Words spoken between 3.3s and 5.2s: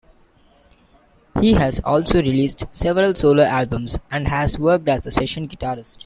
albums and has worked as a